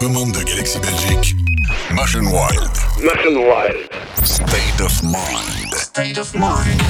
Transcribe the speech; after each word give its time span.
Commande 0.00 0.32
de 0.32 0.42
Galaxy 0.42 0.78
Belgique. 0.78 1.36
Machine 1.90 2.26
Wild. 2.32 2.70
Machine 3.04 3.36
Wild. 3.36 3.90
State 4.24 4.80
of 4.80 5.02
Mind. 5.02 5.74
State 5.74 6.16
of 6.16 6.34
Mind. 6.34 6.80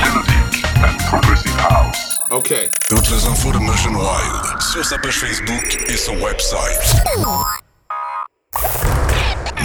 Melodic 0.00 0.64
and 0.82 0.98
Progressive 1.10 1.52
House. 1.60 2.18
OK. 2.30 2.54
Toutes 2.88 3.10
les 3.10 3.26
infos 3.26 3.52
de 3.52 3.58
Machine 3.58 3.94
Wild 3.94 4.62
sur 4.62 4.82
sa 4.82 4.96
page 4.96 5.18
Facebook 5.18 5.84
et 5.86 5.98
son 5.98 6.16
website. 6.22 6.80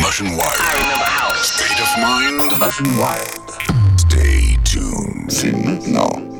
Machine 0.01 0.31
Wild. 0.31 0.59
I 0.59 0.73
remember 0.81 1.05
house. 1.05 1.53
State 1.53 1.79
of 1.79 1.97
Mind. 1.97 2.59
Machine 2.59 2.97
Wild. 2.97 3.97
Stay 3.97 4.57
tuned. 4.65 5.31
C'est 5.31 5.53
maintenant. 5.53 6.32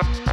Bye. 0.00 0.29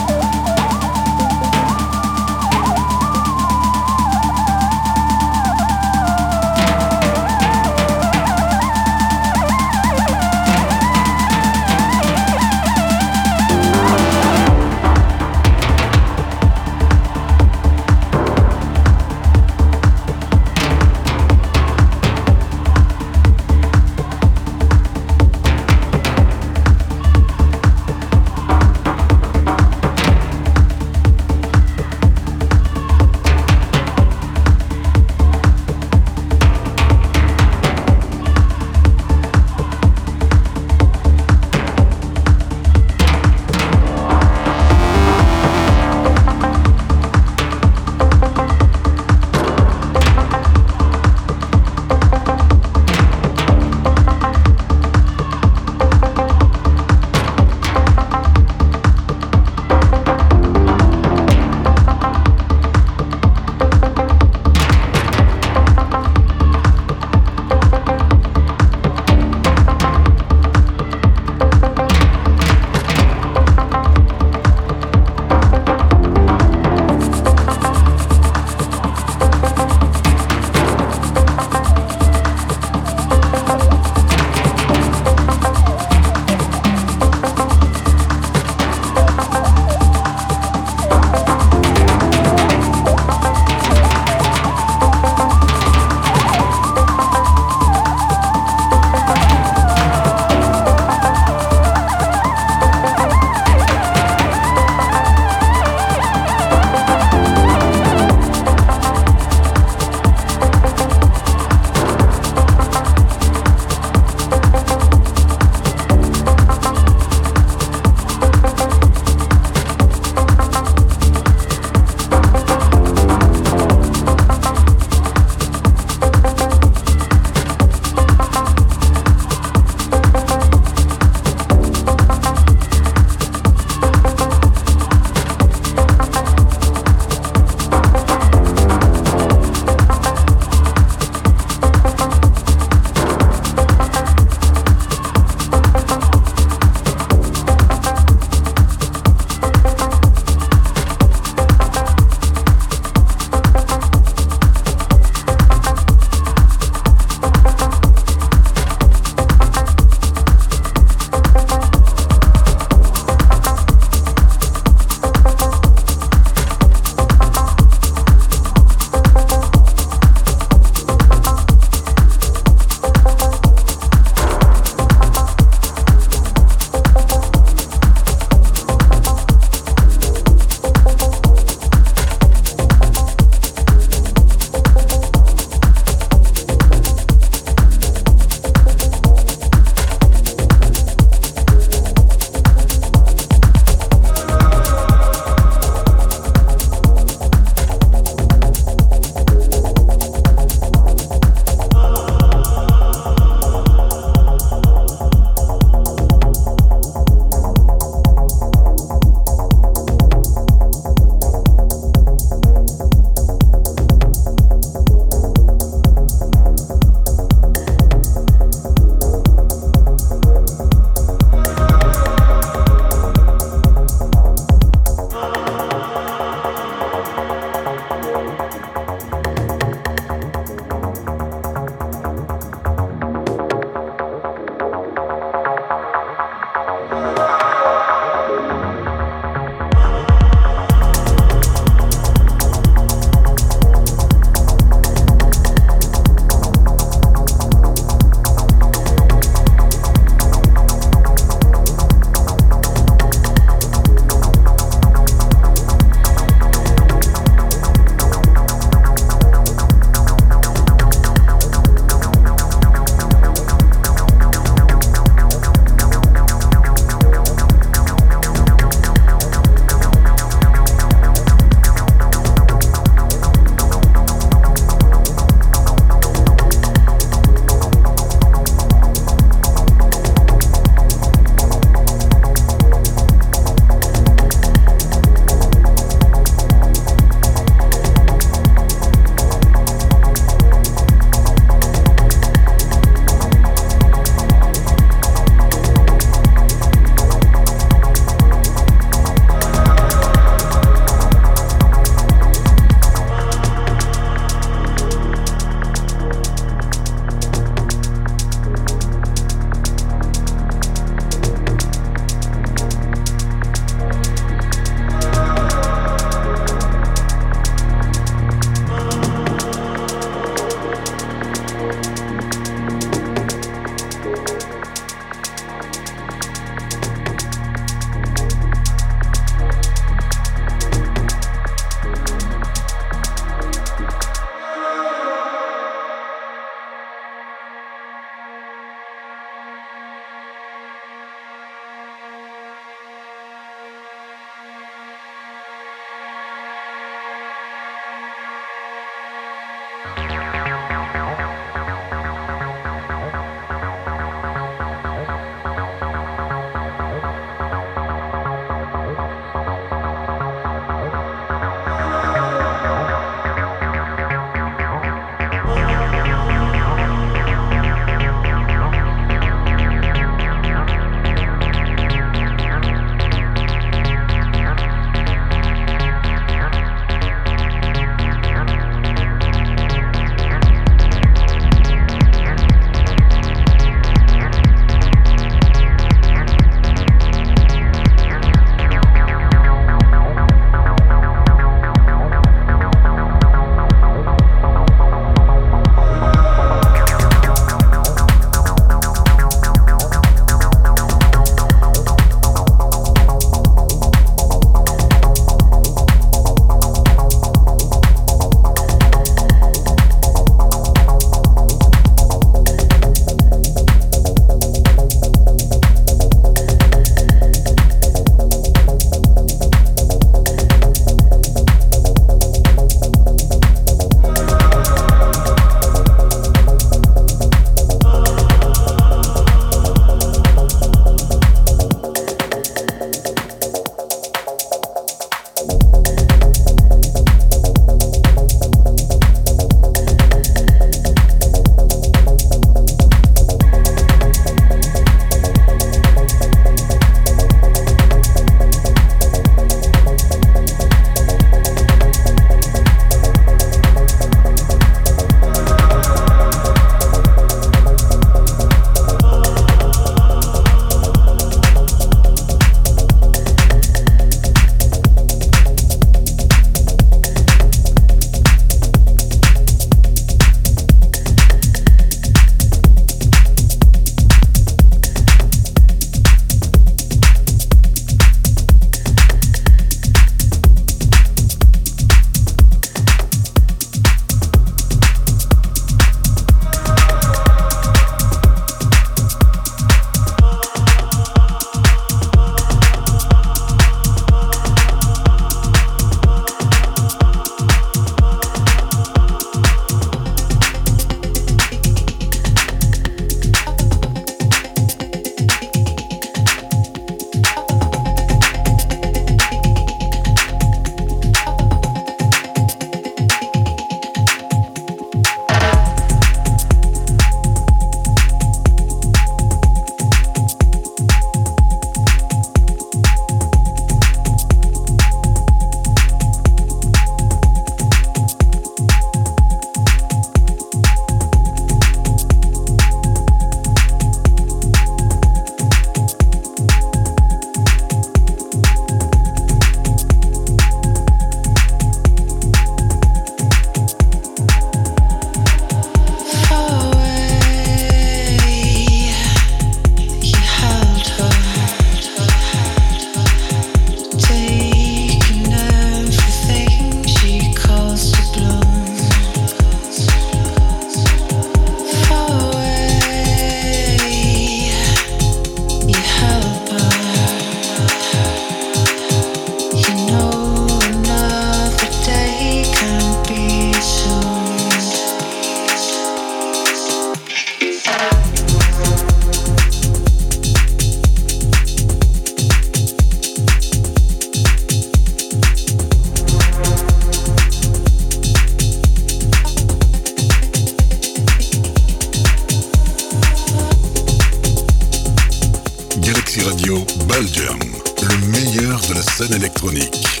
Le 597.03 598.07
meilleur 598.11 598.61
de 598.67 598.75
la 598.75 598.81
scène 598.83 599.15
électronique. 599.15 600.00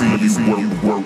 see 0.00 0.16
you 0.16 0.32
when 0.50 0.60
you 0.60 0.88
work. 0.88 0.99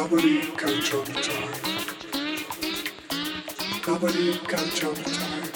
Nobody 0.00 0.40
can 0.56 0.80
tell 0.80 1.02
the 1.02 1.12
time. 1.12 1.52
Nobody 3.86 4.32
can 4.38 4.70
tell 4.70 4.92
the 4.92 5.02
time. 5.02 5.52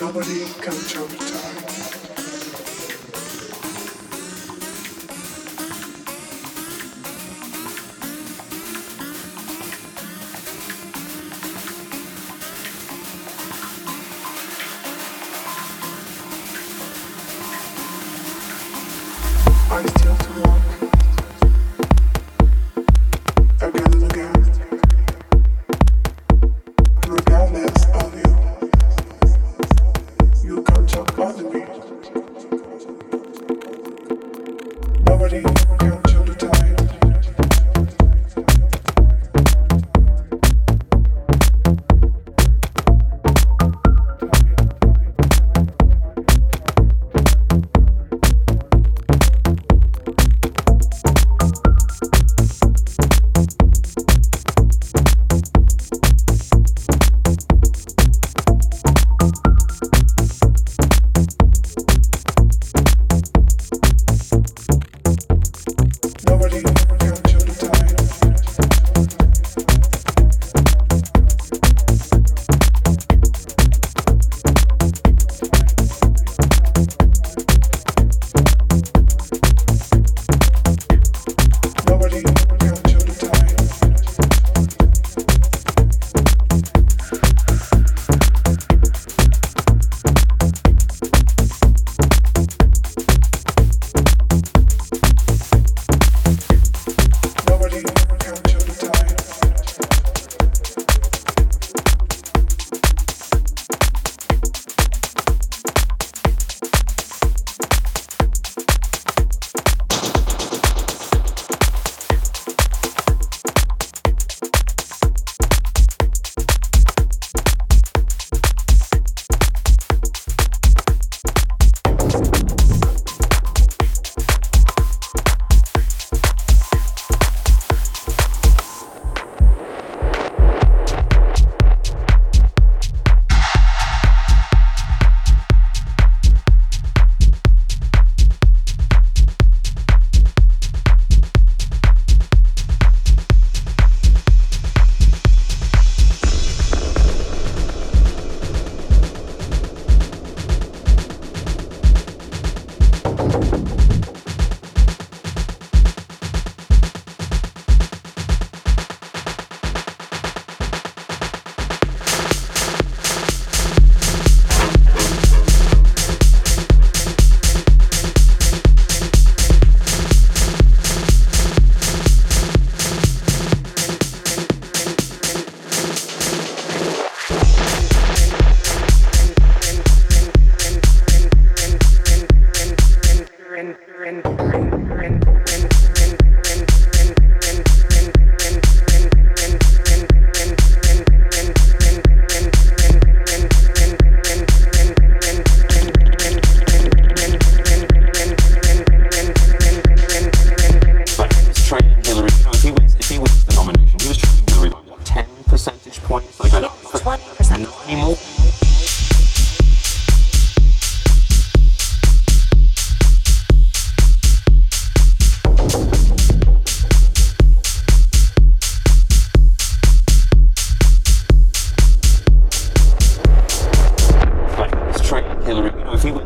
Nobody 0.00 0.44
time. 1.16 1.63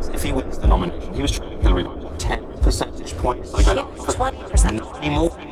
because 0.08 0.24
if 0.24 0.26
he 0.26 0.32
wins 0.32 0.58
the 0.58 0.66
nomination, 0.66 1.14
he 1.14 1.22
was 1.22 1.32
trailing 1.32 1.60
Hillary 1.60 1.84
by 1.84 2.16
10 2.16 2.58
percentage 2.58 3.16
points. 3.18 3.52
Like, 3.52 3.64
20 3.64 3.82
percent, 3.94 4.16
points. 4.18 4.64
Not 4.64 5.04
anymore. 5.04 5.47